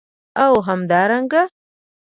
او 0.43 0.51
همدارنګه 0.67 1.41